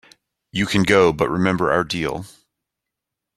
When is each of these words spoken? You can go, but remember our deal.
You 0.51 0.65
can 0.65 0.81
go, 0.81 1.13
but 1.13 1.29
remember 1.29 1.71
our 1.71 1.83
deal. 1.83 2.25